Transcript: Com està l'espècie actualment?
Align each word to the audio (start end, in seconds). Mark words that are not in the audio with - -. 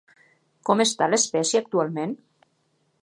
Com 0.69 0.81
està 0.85 1.09
l'espècie 1.11 1.63
actualment? 1.65 2.17